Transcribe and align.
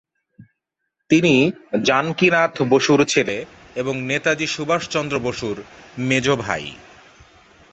তিনি 1.09 1.33
জানকীনাথ 1.83 2.55
বসুর 2.69 2.99
ছেলে 3.05 3.37
এবং 3.75 3.95
নেতাজী 4.01 4.47
সুভাষ 4.47 4.81
চন্দ্র 4.89 5.15
বসুর 5.19 5.57
মেজ 6.01 6.25
ভাই। 6.41 6.65